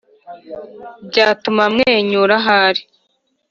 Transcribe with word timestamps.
Byatuma 1.09 1.63
mwenyura 1.73 2.35
ahari 2.41 2.81